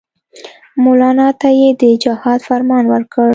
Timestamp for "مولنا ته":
0.83-1.49